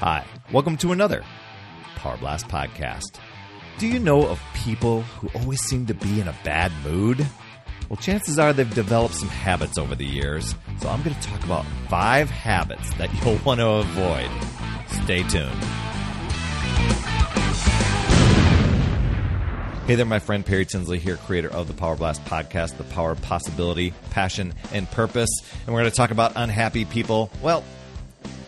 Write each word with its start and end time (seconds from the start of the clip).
Hi, 0.00 0.24
welcome 0.50 0.78
to 0.78 0.92
another 0.92 1.22
Power 1.96 2.16
Blast 2.16 2.48
podcast. 2.48 3.18
Do 3.76 3.86
you 3.86 3.98
know 3.98 4.26
of 4.26 4.40
people 4.54 5.02
who 5.02 5.28
always 5.38 5.60
seem 5.60 5.84
to 5.88 5.94
be 5.94 6.22
in 6.22 6.26
a 6.26 6.34
bad 6.42 6.72
mood? 6.82 7.26
Well, 7.90 7.98
chances 7.98 8.38
are 8.38 8.54
they've 8.54 8.74
developed 8.74 9.16
some 9.16 9.28
habits 9.28 9.76
over 9.76 9.94
the 9.94 10.06
years, 10.06 10.54
so 10.78 10.88
I'm 10.88 11.02
going 11.02 11.14
to 11.14 11.20
talk 11.20 11.44
about 11.44 11.66
five 11.90 12.30
habits 12.30 12.90
that 12.94 13.12
you'll 13.22 13.36
want 13.44 13.60
to 13.60 13.68
avoid. 13.68 14.30
Stay 15.04 15.22
tuned. 15.24 15.52
Hey 19.86 19.96
there, 19.96 20.06
my 20.06 20.18
friend 20.18 20.46
Perry 20.46 20.64
Tinsley 20.64 20.98
here, 20.98 21.18
creator 21.18 21.50
of 21.50 21.68
the 21.68 21.74
Power 21.74 21.96
Blast 21.96 22.24
podcast, 22.24 22.78
The 22.78 22.84
Power 22.84 23.10
of 23.10 23.20
Possibility, 23.20 23.92
Passion, 24.08 24.54
and 24.72 24.90
Purpose. 24.90 25.28
And 25.66 25.74
we're 25.74 25.82
going 25.82 25.90
to 25.90 25.96
talk 25.96 26.10
about 26.10 26.32
unhappy 26.36 26.86
people. 26.86 27.30
Well, 27.42 27.62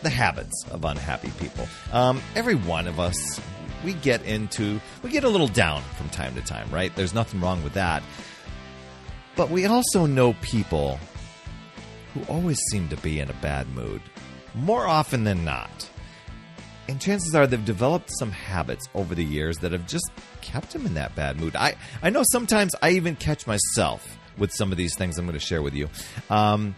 the 0.02 0.10
habits 0.10 0.64
of 0.70 0.84
unhappy 0.84 1.30
people. 1.38 1.66
Um, 1.92 2.20
every 2.34 2.54
one 2.54 2.86
of 2.86 3.00
us, 3.00 3.40
we 3.84 3.94
get 3.94 4.22
into, 4.24 4.80
we 5.02 5.10
get 5.10 5.24
a 5.24 5.28
little 5.28 5.48
down 5.48 5.82
from 5.96 6.08
time 6.10 6.34
to 6.34 6.42
time, 6.42 6.70
right? 6.70 6.94
There's 6.94 7.14
nothing 7.14 7.40
wrong 7.40 7.62
with 7.64 7.74
that. 7.74 8.02
But 9.36 9.50
we 9.50 9.66
also 9.66 10.06
know 10.06 10.34
people 10.42 10.98
who 12.14 12.22
always 12.32 12.58
seem 12.70 12.88
to 12.90 12.96
be 12.98 13.20
in 13.20 13.30
a 13.30 13.34
bad 13.34 13.68
mood, 13.70 14.02
more 14.54 14.86
often 14.86 15.24
than 15.24 15.44
not. 15.44 15.88
And 16.88 17.00
chances 17.00 17.34
are 17.34 17.46
they've 17.46 17.64
developed 17.64 18.10
some 18.18 18.30
habits 18.30 18.88
over 18.94 19.14
the 19.14 19.24
years 19.24 19.58
that 19.58 19.72
have 19.72 19.86
just 19.86 20.10
kept 20.42 20.72
them 20.72 20.84
in 20.84 20.94
that 20.94 21.14
bad 21.14 21.40
mood. 21.40 21.56
I, 21.56 21.76
I 22.02 22.10
know 22.10 22.22
sometimes 22.32 22.74
I 22.82 22.90
even 22.90 23.16
catch 23.16 23.46
myself 23.46 24.18
with 24.36 24.52
some 24.52 24.72
of 24.72 24.78
these 24.78 24.94
things 24.96 25.18
I'm 25.18 25.24
going 25.24 25.38
to 25.38 25.44
share 25.44 25.62
with 25.62 25.74
you. 25.74 25.88
Um, 26.28 26.74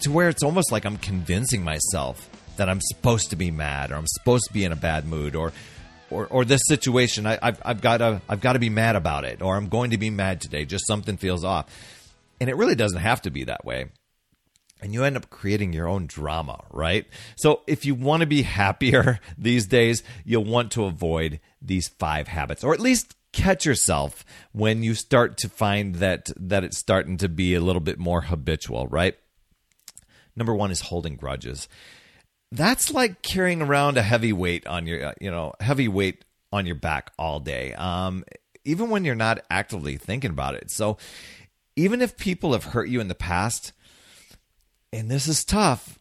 to 0.00 0.10
where 0.10 0.28
it's 0.28 0.42
almost 0.42 0.72
like 0.72 0.84
I'm 0.84 0.96
convincing 0.96 1.62
myself 1.62 2.28
that 2.56 2.68
I'm 2.68 2.80
supposed 2.80 3.30
to 3.30 3.36
be 3.36 3.50
mad 3.50 3.90
or 3.90 3.96
I'm 3.96 4.06
supposed 4.06 4.44
to 4.48 4.52
be 4.52 4.64
in 4.64 4.72
a 4.72 4.76
bad 4.76 5.06
mood 5.06 5.34
or 5.34 5.52
or, 6.10 6.26
or 6.26 6.44
this 6.44 6.60
situation 6.66 7.26
I, 7.26 7.38
have 7.42 7.60
I've 7.64 7.80
got 7.80 7.98
to 7.98 8.20
I've 8.28 8.40
got 8.40 8.52
to 8.52 8.58
be 8.58 8.70
mad 8.70 8.96
about 8.96 9.24
it 9.24 9.42
or 9.42 9.56
I'm 9.56 9.68
going 9.68 9.90
to 9.90 9.98
be 9.98 10.10
mad 10.10 10.40
today. 10.40 10.64
Just 10.64 10.86
something 10.86 11.16
feels 11.16 11.44
off. 11.44 11.66
And 12.40 12.50
it 12.50 12.56
really 12.56 12.74
doesn't 12.74 13.00
have 13.00 13.22
to 13.22 13.30
be 13.30 13.44
that 13.44 13.64
way. 13.64 13.86
And 14.80 14.92
you 14.92 15.04
end 15.04 15.16
up 15.16 15.30
creating 15.30 15.72
your 15.72 15.88
own 15.88 16.06
drama 16.06 16.64
right? 16.70 17.06
So 17.36 17.62
if 17.66 17.86
you 17.86 17.94
want 17.94 18.20
to 18.20 18.26
be 18.26 18.42
happier 18.60 19.20
these 19.38 19.66
days 19.66 20.02
you'll 20.24 20.44
want 20.44 20.72
to 20.72 20.84
avoid 20.84 21.40
these 21.60 21.88
five 21.88 22.28
habits 22.28 22.62
or 22.62 22.74
at 22.74 22.80
least 22.80 23.14
catch 23.32 23.64
yourself 23.64 24.24
when 24.52 24.82
you 24.82 24.94
start 24.94 25.38
to 25.38 25.48
find 25.48 25.96
that 25.96 26.30
that 26.36 26.64
it's 26.64 26.78
starting 26.78 27.16
to 27.16 27.28
be 27.28 27.54
a 27.54 27.60
little 27.60 27.80
bit 27.80 27.98
more 27.98 28.20
habitual 28.22 28.86
right 28.88 29.16
Number 30.36 30.54
one 30.54 30.70
is 30.70 30.80
holding 30.80 31.16
grudges. 31.16 31.68
That's 32.50 32.92
like 32.92 33.22
carrying 33.22 33.62
around 33.62 33.96
a 33.96 34.02
heavy 34.02 34.32
weight 34.32 34.66
on 34.66 34.86
your, 34.86 35.06
uh, 35.06 35.12
you 35.20 35.30
know, 35.30 35.54
heavy 35.60 35.88
weight 35.88 36.24
on 36.52 36.66
your 36.66 36.74
back 36.74 37.12
all 37.18 37.40
day. 37.40 37.72
Um, 37.74 38.24
even 38.64 38.90
when 38.90 39.04
you're 39.04 39.14
not 39.14 39.44
actively 39.50 39.96
thinking 39.96 40.30
about 40.30 40.54
it. 40.54 40.70
So 40.70 40.98
even 41.76 42.02
if 42.02 42.16
people 42.16 42.52
have 42.52 42.64
hurt 42.64 42.88
you 42.88 43.00
in 43.00 43.08
the 43.08 43.14
past, 43.14 43.72
and 44.92 45.10
this 45.10 45.26
is 45.26 45.44
tough, 45.44 45.98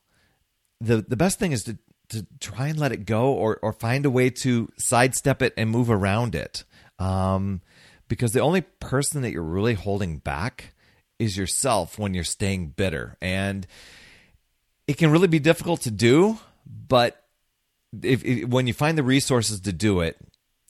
the 0.79 0.97
the 1.07 1.15
best 1.15 1.39
thing 1.39 1.51
is 1.51 1.63
to 1.63 1.77
to 2.09 2.25
try 2.39 2.67
and 2.67 2.79
let 2.79 2.91
it 2.91 3.05
go 3.05 3.31
or 3.31 3.57
or 3.61 3.71
find 3.71 4.05
a 4.05 4.09
way 4.09 4.29
to 4.29 4.69
sidestep 4.77 5.41
it 5.41 5.53
and 5.55 5.69
move 5.69 5.89
around 5.89 6.35
it. 6.35 6.65
Um, 6.99 7.61
because 8.07 8.33
the 8.33 8.41
only 8.41 8.61
person 8.61 9.21
that 9.21 9.31
you're 9.31 9.41
really 9.41 9.73
holding 9.73 10.17
back 10.17 10.73
is 11.17 11.37
yourself 11.37 11.97
when 11.97 12.13
you're 12.13 12.23
staying 12.23 12.67
bitter. 12.67 13.15
And 13.21 13.65
it 14.91 14.97
can 14.97 15.09
really 15.09 15.29
be 15.29 15.39
difficult 15.39 15.81
to 15.81 15.91
do, 15.91 16.37
but 16.65 17.23
if, 18.03 18.25
if, 18.25 18.49
when 18.49 18.67
you 18.67 18.73
find 18.73 18.97
the 18.97 19.03
resources 19.03 19.61
to 19.61 19.71
do 19.71 20.01
it, 20.01 20.17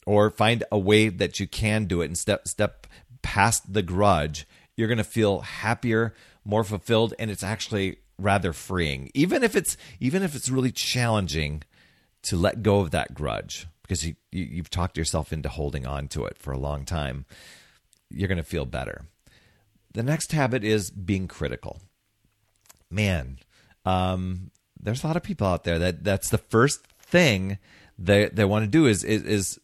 or 0.06 0.30
find 0.30 0.62
a 0.70 0.78
way 0.78 1.08
that 1.08 1.40
you 1.40 1.46
can 1.48 1.86
do 1.86 2.02
it 2.02 2.06
and 2.06 2.18
step 2.18 2.46
step 2.46 2.86
past 3.22 3.72
the 3.72 3.82
grudge, 3.82 4.46
you're 4.76 4.88
going 4.88 4.98
to 4.98 5.04
feel 5.04 5.40
happier, 5.40 6.14
more 6.44 6.62
fulfilled, 6.62 7.14
and 7.18 7.30
it's 7.30 7.42
actually 7.42 7.98
rather 8.16 8.52
freeing. 8.52 9.10
Even 9.12 9.42
if 9.42 9.56
it's 9.56 9.76
even 9.98 10.22
if 10.22 10.36
it's 10.36 10.48
really 10.48 10.70
challenging 10.72 11.64
to 12.22 12.36
let 12.36 12.62
go 12.62 12.78
of 12.78 12.92
that 12.92 13.14
grudge 13.14 13.66
because 13.82 14.06
you, 14.06 14.14
you 14.30 14.44
you've 14.44 14.70
talked 14.70 14.96
yourself 14.96 15.32
into 15.32 15.48
holding 15.48 15.84
on 15.84 16.06
to 16.06 16.24
it 16.26 16.38
for 16.38 16.52
a 16.52 16.58
long 16.58 16.84
time, 16.84 17.26
you're 18.08 18.28
going 18.28 18.38
to 18.38 18.44
feel 18.44 18.66
better. 18.66 19.02
The 19.94 20.04
next 20.04 20.30
habit 20.30 20.62
is 20.62 20.90
being 20.90 21.26
critical. 21.26 21.80
Man, 22.88 23.38
um, 23.84 24.50
there's 24.80 25.04
a 25.04 25.06
lot 25.06 25.16
of 25.16 25.22
people 25.22 25.46
out 25.46 25.64
there 25.64 25.78
that 25.78 26.04
that's 26.04 26.30
the 26.30 26.38
first 26.38 26.86
thing 27.00 27.58
they 27.98 28.26
they 28.26 28.44
want 28.44 28.64
to 28.64 28.70
do 28.70 28.86
is, 28.86 29.04
is, 29.04 29.22
is 29.22 29.60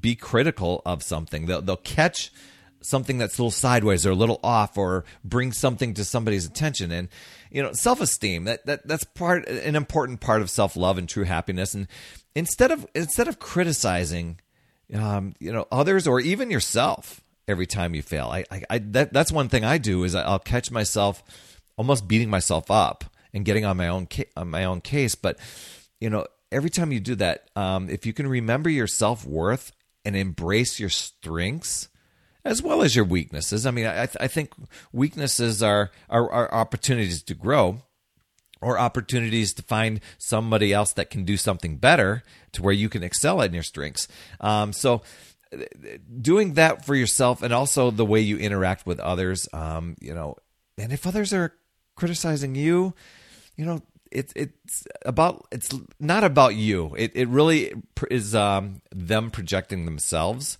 be 0.00 0.14
critical 0.14 0.82
of 0.84 1.02
something. 1.02 1.46
They'll 1.46 1.62
they'll 1.62 1.76
catch 1.76 2.32
something 2.80 3.16
that's 3.16 3.38
a 3.38 3.42
little 3.42 3.50
sideways 3.50 4.04
or 4.04 4.10
a 4.10 4.14
little 4.14 4.40
off 4.42 4.76
or 4.76 5.04
bring 5.24 5.52
something 5.52 5.94
to 5.94 6.04
somebody's 6.04 6.46
attention. 6.46 6.90
And 6.90 7.08
you 7.50 7.62
know 7.62 7.72
self-esteem 7.72 8.44
that, 8.44 8.66
that 8.66 8.86
that's 8.86 9.04
part 9.04 9.46
an 9.48 9.76
important 9.76 10.20
part 10.20 10.42
of 10.42 10.50
self-love 10.50 10.98
and 10.98 11.08
true 11.08 11.24
happiness. 11.24 11.74
And 11.74 11.86
instead 12.34 12.70
of 12.70 12.86
instead 12.94 13.28
of 13.28 13.38
criticizing 13.38 14.40
um, 14.94 15.34
you 15.38 15.52
know 15.52 15.66
others 15.70 16.06
or 16.06 16.20
even 16.20 16.50
yourself 16.50 17.22
every 17.48 17.66
time 17.66 17.94
you 17.94 18.02
fail 18.02 18.28
I, 18.28 18.44
I, 18.50 18.62
I 18.70 18.78
that 18.78 19.12
that's 19.12 19.32
one 19.32 19.48
thing 19.48 19.64
I 19.64 19.78
do 19.78 20.04
is 20.04 20.14
I'll 20.14 20.38
catch 20.38 20.70
myself 20.70 21.22
almost 21.76 22.06
beating 22.06 22.30
myself 22.30 22.70
up 22.70 23.04
and 23.32 23.44
getting 23.44 23.64
on 23.64 23.76
my 23.76 23.88
own 23.88 24.06
ca- 24.06 24.30
on 24.36 24.50
my 24.50 24.64
own 24.64 24.80
case. 24.80 25.14
But 25.14 25.38
you 26.00 26.10
know, 26.10 26.26
every 26.50 26.70
time 26.70 26.92
you 26.92 27.00
do 27.00 27.14
that, 27.16 27.48
um, 27.56 27.88
if 27.88 28.06
you 28.06 28.12
can 28.12 28.26
remember 28.26 28.70
your 28.70 28.86
self 28.86 29.24
worth 29.24 29.72
and 30.04 30.16
embrace 30.16 30.80
your 30.80 30.90
strengths 30.90 31.88
as 32.44 32.62
well 32.62 32.82
as 32.82 32.96
your 32.96 33.04
weaknesses. 33.04 33.66
I 33.66 33.70
mean, 33.70 33.86
I, 33.86 34.06
th- 34.06 34.16
I 34.20 34.26
think 34.26 34.52
weaknesses 34.92 35.62
are, 35.62 35.90
are, 36.10 36.30
are 36.30 36.52
opportunities 36.52 37.22
to 37.22 37.34
grow 37.34 37.82
or 38.60 38.78
opportunities 38.78 39.52
to 39.54 39.62
find 39.62 40.00
somebody 40.18 40.72
else 40.72 40.92
that 40.94 41.10
can 41.10 41.24
do 41.24 41.36
something 41.36 41.76
better 41.76 42.22
to 42.52 42.62
where 42.62 42.74
you 42.74 42.88
can 42.88 43.02
excel 43.02 43.40
in 43.40 43.54
your 43.54 43.62
strengths. 43.62 44.08
Um, 44.40 44.72
so 44.72 45.02
doing 46.20 46.54
that 46.54 46.84
for 46.84 46.94
yourself 46.94 47.42
and 47.42 47.52
also 47.52 47.90
the 47.90 48.06
way 48.06 48.20
you 48.20 48.38
interact 48.38 48.86
with 48.86 49.00
others, 49.00 49.48
um, 49.52 49.96
you 50.00 50.14
know, 50.14 50.36
and 50.78 50.92
if 50.92 51.06
others 51.06 51.32
are 51.32 51.54
criticizing 51.96 52.54
you, 52.54 52.94
you 53.56 53.64
know, 53.64 53.82
it's 54.10 54.32
it's 54.36 54.86
about 55.06 55.46
it's 55.50 55.70
not 55.98 56.24
about 56.24 56.54
you. 56.54 56.94
It 56.96 57.12
it 57.14 57.28
really 57.28 57.72
is 58.10 58.34
um, 58.34 58.82
them 58.94 59.30
projecting 59.30 59.84
themselves, 59.84 60.58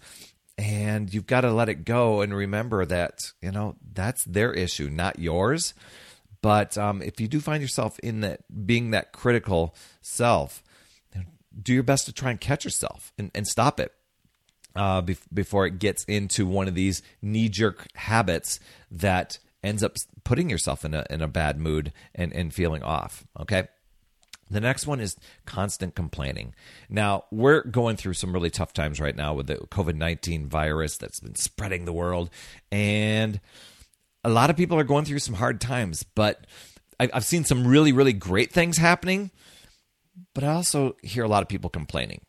and 0.57 1.13
you've 1.13 1.27
got 1.27 1.43
to 1.43 1.53
let 1.53 1.69
it 1.69 1.85
go 1.85 2.21
and 2.21 2.35
remember 2.35 2.85
that 2.87 3.19
you 3.41 3.51
know 3.51 3.77
that's 3.93 4.25
their 4.25 4.53
issue, 4.53 4.89
not 4.89 5.19
yours. 5.19 5.75
But 6.41 6.77
um, 6.77 7.03
if 7.03 7.21
you 7.21 7.29
do 7.29 7.41
find 7.41 7.63
yourself 7.63 7.99
in 8.01 8.21
that 8.21 8.41
being 8.67 8.91
that 8.91 9.13
critical 9.13 9.77
self, 10.01 10.63
do 11.61 11.73
your 11.73 11.85
best 11.85 12.07
to 12.07 12.13
try 12.13 12.31
and 12.31 12.41
catch 12.41 12.65
yourself 12.65 13.13
and, 13.17 13.31
and 13.35 13.47
stop 13.47 13.79
it 13.79 13.93
uh, 14.75 15.01
be- 15.01 15.17
before 15.33 15.67
it 15.67 15.79
gets 15.79 16.05
into 16.05 16.47
one 16.47 16.69
of 16.69 16.75
these 16.75 17.03
knee 17.21 17.49
jerk 17.49 17.87
habits 17.95 18.59
that 18.91 19.39
ends 19.63 19.83
up 19.83 19.97
putting 20.25 20.51
yourself 20.51 20.85
in 20.85 20.95
a 20.95 21.05
in 21.11 21.23
a 21.23 21.29
bad 21.29 21.59
mood 21.59 21.93
and 22.15 22.33
and 22.33 22.53
feeling 22.53 22.83
off. 22.83 23.25
Okay. 23.39 23.69
The 24.51 24.61
next 24.61 24.87
one 24.87 25.01
is 25.01 25.17
constant 25.47 25.95
complaining. 25.95 26.55
Now, 26.91 27.25
we're 27.31 27.63
going 27.63 27.97
through 27.97 28.13
some 28.15 28.35
really 28.35 28.51
tough 28.51 28.75
times 28.75 29.01
right 29.01 29.17
now 29.17 29.33
with 29.33 29.47
the 29.47 29.55
COVID 29.55 29.97
19 29.97 30.47
virus 30.47 30.99
that's 30.99 31.21
been 31.21 31.37
spreading 31.37 31.87
the 31.87 31.93
world. 31.93 32.29
And 32.71 33.41
a 34.25 34.29
lot 34.29 34.51
of 34.51 34.57
people 34.57 34.79
are 34.79 34.85
going 34.85 35.07
through 35.07 35.21
some 35.21 35.37
hard 35.37 35.59
times, 35.59 36.03
but 36.03 36.47
I've 37.01 37.25
seen 37.25 37.45
some 37.45 37.67
really, 37.67 37.93
really 37.93 38.13
great 38.13 38.53
things 38.53 38.77
happening. 38.77 39.31
But 40.35 40.45
I 40.45 40.49
also 40.49 40.97
hear 41.03 41.25
a 41.25 41.29
lot 41.29 41.43
of 41.43 41.49
people 41.49 41.71
complaining. 41.71 42.21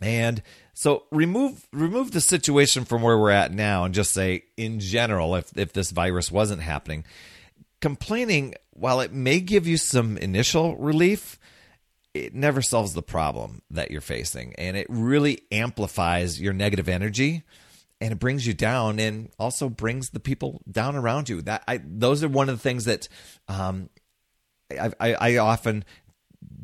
And 0.00 0.42
so 0.78 1.04
remove 1.10 1.66
remove 1.72 2.10
the 2.12 2.20
situation 2.20 2.84
from 2.84 3.02
where 3.02 3.18
we're 3.18 3.30
at 3.30 3.52
now 3.52 3.84
and 3.84 3.94
just 3.94 4.12
say 4.12 4.44
in 4.56 4.80
general 4.80 5.34
if 5.34 5.56
if 5.56 5.72
this 5.72 5.90
virus 5.90 6.30
wasn't 6.30 6.62
happening 6.62 7.04
complaining 7.80 8.54
while 8.70 9.00
it 9.00 9.12
may 9.12 9.40
give 9.40 9.66
you 9.66 9.76
some 9.76 10.16
initial 10.18 10.76
relief 10.76 11.38
it 12.14 12.34
never 12.34 12.62
solves 12.62 12.94
the 12.94 13.02
problem 13.02 13.62
that 13.70 13.90
you're 13.90 14.00
facing. 14.00 14.54
And 14.56 14.76
it 14.76 14.86
really 14.88 15.42
amplifies 15.52 16.40
your 16.40 16.52
negative 16.52 16.88
energy 16.88 17.44
and 18.00 18.12
it 18.12 18.18
brings 18.18 18.46
you 18.46 18.54
down 18.54 18.98
and 18.98 19.30
also 19.38 19.68
brings 19.68 20.10
the 20.10 20.20
people 20.20 20.62
down 20.70 20.96
around 20.96 21.28
you. 21.28 21.42
That 21.42 21.64
I 21.66 21.80
those 21.84 22.22
are 22.22 22.28
one 22.28 22.48
of 22.48 22.56
the 22.56 22.62
things 22.62 22.84
that 22.84 23.08
um, 23.48 23.90
I, 24.70 24.92
I, 25.00 25.14
I 25.14 25.36
often 25.38 25.84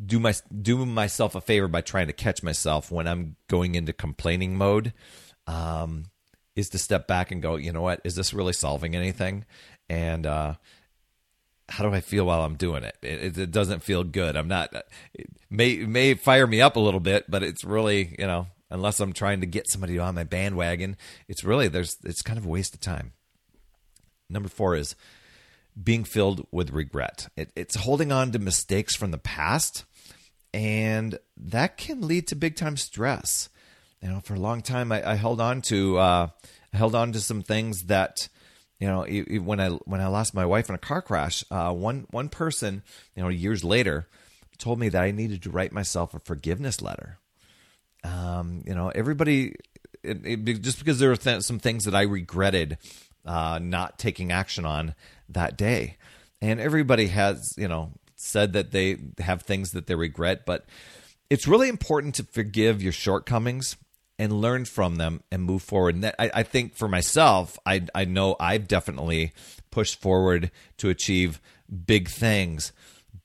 do 0.05 0.19
my 0.21 0.35
do 0.61 0.85
myself 0.85 1.35
a 1.35 1.41
favor 1.41 1.69
by 1.69 1.81
trying 1.81 2.09
to 2.09 2.13
catch 2.13 2.43
myself 2.43 2.91
when 2.91 3.07
I'm 3.07 3.37
going 3.49 3.75
into 3.75 3.93
complaining 3.93 4.57
mode. 4.57 4.93
Um, 5.47 6.07
is 6.57 6.69
to 6.71 6.79
step 6.79 7.09
back 7.09 7.33
and 7.33 7.43
go, 7.43 7.57
you 7.57 7.73
know 7.73 7.83
what? 7.83 8.01
Is 8.05 8.15
this 8.15 8.33
really 8.33 8.53
solving 8.53 8.95
anything? 8.95 9.45
And 9.89 10.25
uh, 10.25 10.55
how 11.69 11.85
do 11.85 11.95
I 11.95 12.01
feel 12.01 12.27
while 12.27 12.43
I'm 12.43 12.57
doing 12.57 12.85
it? 12.85 12.97
It, 13.03 13.37
it 13.37 13.51
doesn't 13.51 13.83
feel 13.83 14.05
good. 14.05 14.37
I'm 14.37 14.49
not. 14.49 14.73
may 15.51 15.79
may 15.79 16.15
fire 16.15 16.47
me 16.47 16.61
up 16.61 16.77
a 16.77 16.81
little 16.81 17.01
bit, 17.01 17.25
but 17.29 17.43
it's 17.43 17.65
really 17.65 18.15
you 18.19 18.27
know 18.27 18.47
unless 18.71 19.01
I'm 19.01 19.13
trying 19.13 19.41
to 19.41 19.47
get 19.47 19.69
somebody 19.69 19.99
on 19.99 20.15
my 20.15 20.25
bandwagon, 20.25 20.97
it's 21.29 21.45
really 21.45 21.69
there's 21.69 21.97
it's 22.05 22.23
kind 22.23 22.39
of 22.39 22.47
a 22.47 22.51
waste 22.51 22.75
of 22.75 22.81
time. 22.81 23.13
Number 24.29 24.49
four 24.49 24.75
is 24.75 24.95
being 25.81 26.05
filled 26.05 26.47
with 26.51 26.71
regret. 26.71 27.29
It, 27.37 27.51
it's 27.57 27.77
holding 27.77 28.13
on 28.13 28.33
to 28.33 28.39
mistakes 28.39 28.95
from 28.95 29.11
the 29.11 29.19
past, 29.19 29.85
and 30.55 31.19
that 31.37 31.77
can 31.77 32.07
lead 32.07 32.29
to 32.29 32.37
big 32.37 32.55
time 32.55 32.77
stress. 32.77 33.49
You 34.01 34.09
know, 34.09 34.21
for 34.21 34.35
a 34.35 34.41
long 34.41 34.63
time, 34.63 34.93
I, 34.93 35.13
I 35.13 35.15
held 35.17 35.41
on 35.41 35.63
to 35.63 35.99
uh, 35.99 36.29
held 36.73 36.95
on 36.95 37.13
to 37.13 37.21
some 37.21 37.43
things 37.43 37.85
that 37.85 38.29
you 38.79 38.87
know 38.87 39.05
when 39.05 39.59
I 39.59 39.71
when 39.71 40.01
I 40.01 40.07
lost 40.07 40.33
my 40.33 40.47
wife 40.47 40.69
in 40.69 40.77
a 40.77 40.79
car 40.79 41.03
crash. 41.03 41.45
Uh, 41.51 41.73
one 41.73 42.07
one 42.11 42.29
person, 42.29 42.83
you 43.17 43.23
know, 43.23 43.29
years 43.29 43.65
later, 43.65 44.07
told 44.59 44.79
me 44.79 44.89
that 44.91 45.03
I 45.03 45.11
needed 45.11 45.43
to 45.43 45.51
write 45.51 45.73
myself 45.73 46.15
a 46.15 46.21
forgiveness 46.21 46.81
letter. 46.81 47.19
Um, 48.05 48.63
you 48.67 48.75
know, 48.75 48.91
everybody, 48.91 49.57
it, 50.05 50.45
just 50.61 50.79
because 50.79 51.01
there 51.01 51.09
were 51.09 51.17
th- 51.17 51.43
some 51.43 51.59
things 51.59 51.85
that 51.85 51.95
I 51.95 52.03
regretted 52.03 52.79
uh, 53.25 53.59
not 53.61 53.99
taking 53.99 54.31
action 54.31 54.67
on 54.67 54.95
that 55.31 55.57
day. 55.57 55.97
And 56.43 56.61
everybody 56.61 57.07
has, 57.07 57.55
you 57.57 57.67
know, 57.67 57.93
said 58.25 58.53
that 58.55 58.71
they 58.71 58.99
have 59.19 59.43
things 59.43 59.73
that 59.73 59.87
they 59.87 59.95
regret, 59.95 60.47
but 60.47 60.67
it's 61.31 61.49
really 61.49 61.69
important 61.69 62.15
to 62.17 62.25
forgive 62.25 62.83
your 62.83 62.93
shortcomings 62.93 63.77
and 64.19 64.41
learn 64.41 64.65
from 64.65 64.97
them 64.97 65.23
and 65.33 65.43
move 65.43 65.63
forward. 65.63 65.95
And 65.97 66.05
that, 66.05 66.15
I, 66.19 66.31
I 66.35 66.43
think 66.43 66.77
for 66.77 66.89
myself, 66.89 67.59
I, 67.67 67.83
I 67.95 68.05
know 68.05 68.37
I've 68.39 68.69
definitely 68.69 69.33
pushed 69.71 70.01
forward 70.01 70.51
to 70.79 70.89
achieve 70.89 71.41
big 71.87 72.09
things 72.09 72.73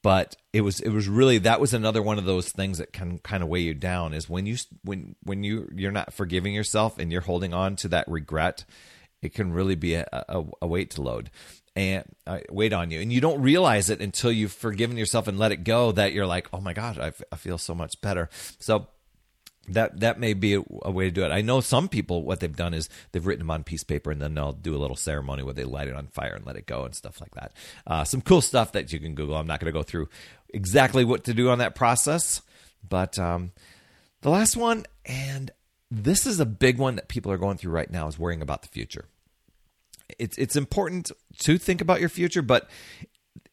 but 0.01 0.35
it 0.53 0.61
was 0.61 0.79
it 0.79 0.89
was 0.89 1.07
really 1.07 1.37
that 1.39 1.59
was 1.59 1.73
another 1.73 2.01
one 2.01 2.17
of 2.17 2.25
those 2.25 2.49
things 2.49 2.77
that 2.77 2.93
can 2.93 3.17
kind 3.19 3.43
of 3.43 3.49
weigh 3.49 3.59
you 3.59 3.73
down 3.73 4.13
is 4.13 4.29
when 4.29 4.45
you 4.45 4.55
when 4.83 5.15
when 5.23 5.43
you 5.43 5.69
you're 5.75 5.91
not 5.91 6.13
forgiving 6.13 6.53
yourself 6.53 6.97
and 6.97 7.11
you're 7.11 7.21
holding 7.21 7.53
on 7.53 7.75
to 7.75 7.87
that 7.87 8.07
regret 8.07 8.65
it 9.21 9.33
can 9.33 9.51
really 9.51 9.75
be 9.75 9.95
a, 9.95 10.07
a, 10.11 10.43
a 10.61 10.67
weight 10.67 10.91
to 10.91 11.01
load 11.01 11.29
and 11.79 12.03
weight 12.49 12.73
on 12.73 12.91
you 12.91 12.99
and 12.99 13.11
you 13.13 13.21
don't 13.21 13.41
realize 13.41 13.89
it 13.89 14.01
until 14.01 14.31
you've 14.31 14.51
forgiven 14.51 14.97
yourself 14.97 15.27
and 15.27 15.39
let 15.39 15.51
it 15.51 15.63
go 15.63 15.91
that 15.93 16.11
you're 16.13 16.27
like 16.27 16.47
oh 16.51 16.59
my 16.59 16.73
gosh, 16.73 16.97
I, 16.97 17.07
f- 17.07 17.21
I 17.31 17.35
feel 17.37 17.57
so 17.57 17.73
much 17.73 18.01
better 18.01 18.29
so 18.59 18.87
that 19.69 19.99
that 19.99 20.19
may 20.19 20.33
be 20.33 20.55
a, 20.55 20.63
a, 20.81 20.91
way 20.91 21.05
to 21.05 21.11
do 21.11 21.23
it. 21.23 21.31
I 21.31 21.41
know 21.41 21.61
some 21.61 21.87
people 21.87 22.23
what 22.23 22.39
they've 22.39 22.55
done 22.55 22.73
is 22.73 22.89
they've 23.11 23.25
written 23.25 23.45
them 23.45 23.51
on 23.51 23.63
piece 23.63 23.83
of 23.83 23.87
paper 23.87 24.11
and 24.11 24.21
then 24.21 24.33
they'll 24.33 24.51
do 24.51 24.75
a 24.75 24.79
little 24.79 24.95
ceremony 24.95 25.43
where 25.43 25.53
they 25.53 25.63
light 25.63 25.87
it 25.87 25.95
on 25.95 26.07
fire 26.07 26.33
and 26.35 26.45
let 26.45 26.55
it 26.55 26.65
go 26.65 26.85
and 26.85 26.95
stuff 26.95 27.21
like 27.21 27.35
that. 27.35 27.53
Uh, 27.85 28.03
some 28.03 28.21
cool 28.21 28.41
stuff 28.41 28.71
that 28.71 28.91
you 28.91 28.99
can 28.99 29.15
Google. 29.15 29.35
I'm 29.35 29.47
not 29.47 29.59
going 29.59 29.71
to 29.71 29.77
go 29.77 29.83
through 29.83 30.09
exactly 30.49 31.05
what 31.05 31.23
to 31.25 31.33
do 31.33 31.49
on 31.49 31.59
that 31.59 31.75
process, 31.75 32.41
but 32.87 33.19
um, 33.19 33.51
the 34.21 34.29
last 34.29 34.57
one, 34.57 34.85
and 35.05 35.51
this 35.91 36.25
is 36.25 36.39
a 36.39 36.45
big 36.45 36.77
one 36.77 36.95
that 36.95 37.07
people 37.07 37.31
are 37.31 37.37
going 37.37 37.57
through 37.57 37.71
right 37.71 37.89
now, 37.89 38.07
is 38.07 38.17
worrying 38.17 38.41
about 38.41 38.63
the 38.63 38.67
future. 38.67 39.05
It's 40.17 40.37
it's 40.37 40.55
important 40.55 41.11
to 41.39 41.57
think 41.57 41.81
about 41.81 41.99
your 41.99 42.09
future, 42.09 42.41
but 42.41 42.69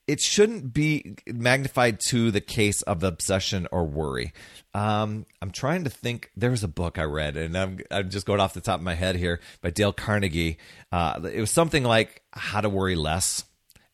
it 0.06 0.20
shouldn't 0.20 0.72
be 0.72 1.16
magnified 1.26 1.98
to 1.98 2.30
the 2.30 2.40
case 2.40 2.82
of 2.82 3.02
obsession 3.02 3.66
or 3.72 3.84
worry. 3.84 4.32
Um, 4.72 5.26
I'm 5.42 5.50
trying 5.50 5.84
to 5.84 5.90
think. 5.90 6.30
There 6.36 6.50
was 6.50 6.62
a 6.62 6.68
book 6.68 6.98
I 6.98 7.02
read, 7.02 7.36
and 7.36 7.56
I'm, 7.58 7.80
I'm 7.90 8.10
just 8.10 8.26
going 8.26 8.40
off 8.40 8.54
the 8.54 8.60
top 8.60 8.78
of 8.78 8.84
my 8.84 8.94
head 8.94 9.16
here 9.16 9.40
by 9.62 9.70
Dale 9.70 9.92
Carnegie. 9.92 10.58
Uh, 10.92 11.20
it 11.32 11.40
was 11.40 11.50
something 11.50 11.82
like 11.82 12.22
How 12.32 12.60
to 12.60 12.68
Worry 12.68 12.94
Less, 12.94 13.44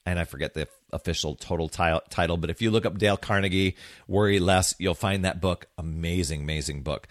and 0.05 0.19
I 0.19 0.25
forget 0.25 0.53
the 0.53 0.69
official 0.93 1.35
total 1.35 1.69
t- 1.69 2.01
title. 2.11 2.37
But 2.37 2.51
if 2.51 2.61
you 2.61 2.71
look 2.71 2.85
up 2.85 2.99
Dale 2.99 3.17
Carnegie, 3.17 3.77
Worry 4.07 4.39
Less, 4.39 4.75
you'll 4.79 4.95
find 4.95 5.25
that 5.25 5.41
book. 5.41 5.67
Amazing, 5.79 6.43
amazing 6.43 6.83
book. 6.83 7.09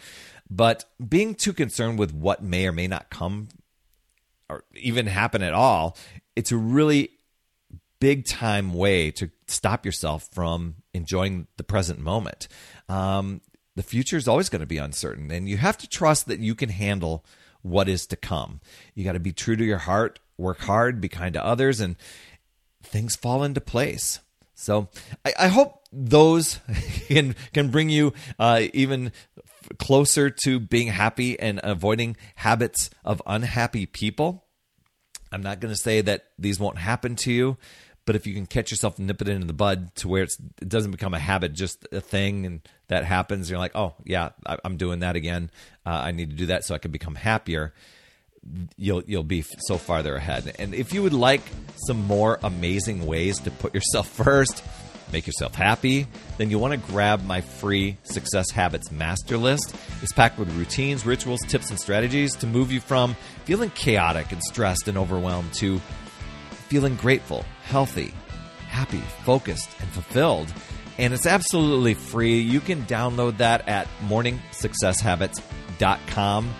But 0.50 0.86
being 1.08 1.34
too 1.34 1.54
concerned 1.54 1.98
with 1.98 2.14
what 2.14 2.44
may 2.44 2.68
or 2.68 2.72
may 2.72 2.88
not 2.88 3.10
come 3.10 3.48
or 4.52 4.64
even 4.76 5.08
happen 5.08 5.42
at 5.42 5.54
all, 5.54 5.98
it's 6.36 6.52
a 6.52 6.58
really 6.58 7.10
big 8.00 8.26
time 8.26 8.74
way 8.74 9.12
to 9.12 9.30
stop 9.48 9.86
yourself 9.86 10.28
from 10.32 10.76
enjoying 10.94 11.48
the 11.58 11.64
present 11.64 12.00
moment. 12.00 12.48
Um, 12.90 13.42
the 13.76 13.84
future 13.84 14.18
is 14.18 14.28
always 14.28 14.50
going 14.50 14.60
to 14.60 14.66
be 14.68 14.78
uncertain, 14.78 15.32
and 15.32 15.48
you 15.48 15.58
have 15.58 15.78
to 15.78 15.88
trust 15.88 16.28
that 16.28 16.40
you 16.40 16.56
can 16.56 16.70
handle 16.70 17.24
what 17.62 17.88
is 17.88 18.06
to 18.08 18.16
come. 18.16 18.60
You 18.96 19.06
got 19.06 19.14
to 19.14 19.20
be 19.20 19.32
true 19.32 19.56
to 19.56 19.64
your 19.64 19.78
heart, 19.78 20.20
work 20.38 20.60
hard, 20.62 21.00
be 21.00 21.08
kind 21.08 21.34
to 21.36 21.46
others, 21.46 21.80
and 21.80 21.96
things 22.84 23.16
fall 23.16 23.44
into 23.44 23.62
place. 23.62 24.20
So 24.56 24.90
I, 25.24 25.34
I 25.40 25.48
hope 25.48 25.81
those 25.92 26.60
can 27.08 27.36
can 27.54 27.70
bring 27.70 27.90
you 27.90 28.14
uh, 28.40 28.64
even 28.74 29.12
closer 29.78 30.30
to 30.30 30.60
being 30.60 30.88
happy 30.88 31.40
and 31.40 31.60
avoiding 31.64 32.18
habits 32.36 32.90
of 33.04 33.22
unhappy 33.26 33.86
people. 33.86 34.46
I'm 35.32 35.42
not 35.42 35.60
going 35.60 35.74
to 35.74 35.80
say 35.80 36.02
that 36.02 36.26
these 36.38 36.60
won't 36.60 36.78
happen 36.78 37.16
to 37.18 37.32
you, 37.32 37.58
but 38.06 38.16
if 38.16 38.28
you 38.28 38.34
can 38.34 38.46
catch 38.46 38.72
yourself 38.72 38.98
and 38.98 39.08
nip 39.08 39.22
it 39.22 39.30
in 39.30 39.48
the 39.48 39.54
bud 39.54 39.96
to 39.96 40.08
where 40.08 40.24
it 40.24 40.32
doesn't 40.68 40.92
become 40.92 41.14
a 41.14 41.20
habit, 41.20 41.54
just 41.54 41.88
a 41.92 42.02
thing, 42.02 42.46
and 42.46 42.62
that 42.88 43.06
happens, 43.06 43.50
you're 43.50 43.60
like, 43.60 43.76
oh 43.76 43.94
yeah, 44.04 44.30
I, 44.46 44.58
am 44.66 44.78
doing 44.78 45.00
that 45.00 45.16
again. 45.16 45.52
Uh, 45.86 45.92
I 45.92 46.12
need 46.12 46.32
to 46.32 46.36
do 46.36 46.48
that 46.48 46.66
so 46.66 46.76
I 46.76 46.80
can 46.80 46.92
become 46.92 47.16
happier. 47.16 47.74
You'll 48.76 49.04
you'll 49.06 49.24
be 49.24 49.46
so 49.68 49.78
farther 49.78 50.16
ahead. 50.16 50.56
And 50.58 50.74
if 50.74 50.94
you 50.94 51.04
would 51.04 51.14
like 51.14 51.44
some 51.86 52.08
more 52.08 52.40
amazing 52.44 53.06
ways 53.06 53.40
to 53.42 53.52
put 53.52 53.76
yourself 53.76 54.10
first, 54.24 54.64
make 55.12 55.28
yourself 55.28 55.54
happy, 55.56 56.08
then 56.38 56.50
you 56.50 56.58
want 56.60 56.74
to 56.74 56.92
grab 56.92 57.26
my 57.26 57.42
free 57.42 57.98
Success 58.04 58.52
Habits 58.52 58.92
Master 58.92 59.38
List. 59.38 59.76
It's 60.02 60.12
packed 60.12 60.40
with 60.40 60.52
routines, 60.58 61.06
rituals, 61.06 61.40
tips, 61.48 61.70
and 61.70 61.80
strategies 61.80 62.36
to 62.38 62.48
move 62.48 62.72
you 62.72 62.80
from 62.80 63.16
feeling 63.46 63.70
chaotic 63.72 64.32
and 64.32 64.42
stressed 64.44 64.88
and 64.88 64.98
overwhelmed 64.98 65.54
to 65.56 65.80
feeling 66.70 66.96
grateful, 66.96 67.44
healthy, 67.64 68.14
happy, 68.70 69.02
focused, 69.26 69.70
and 69.80 69.90
fulfilled. 69.90 70.54
And 70.98 71.14
it's 71.14 71.26
absolutely 71.26 71.94
free. 71.94 72.40
You 72.40 72.62
can 72.62 72.84
download 72.84 73.38
that 73.38 73.68
at 73.68 73.88
morningsuccesshabits.com. 74.08 76.54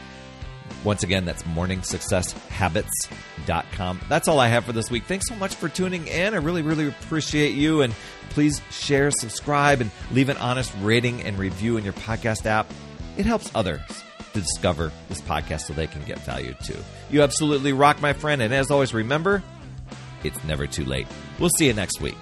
Once 0.84 1.04
again, 1.04 1.26
that's 1.26 1.44
morningsuccesshabits.com. 1.44 4.02
That's 4.10 4.28
all 4.28 4.40
I 4.40 4.48
have 4.48 4.66
for 4.66 4.74
this 4.74 4.90
week. 4.90 5.04
Thanks 5.04 5.28
so 5.28 5.36
much 5.36 5.54
for 5.56 5.70
tuning 5.70 6.08
in. 6.08 6.34
I 6.34 6.38
really, 6.38 6.64
really 6.64 6.88
appreciate 6.88 7.54
you. 7.54 7.82
And 7.82 7.94
please 8.32 8.62
share, 8.72 9.12
subscribe, 9.12 9.82
and 9.82 9.92
leave 10.12 10.30
an 10.30 10.38
honest 10.38 10.74
rating 10.82 11.22
and 11.24 11.38
review 11.38 11.78
in 11.78 11.84
your 11.84 11.94
podcast 11.94 12.46
app. 12.46 12.72
It 13.18 13.26
helps 13.26 13.52
others 13.54 13.82
to 14.34 14.40
discover 14.40 14.92
this 15.10 15.22
podcast 15.22 15.62
so 15.62 15.74
they 15.74 15.88
can 15.88 16.04
get 16.04 16.20
value 16.20 16.56
too. 16.64 16.78
You 17.10 17.22
absolutely 17.22 17.74
rock, 17.74 18.02
my 18.02 18.14
friend. 18.14 18.42
And 18.42 18.54
as 18.54 18.72
always, 18.72 18.94
remember, 18.94 19.44
it's 20.24 20.44
never 20.44 20.68
too 20.68 20.86
late. 20.86 21.08
We'll 21.40 21.50
see 21.50 21.68
you 21.68 21.74
next 21.74 22.02
week. 22.02 22.18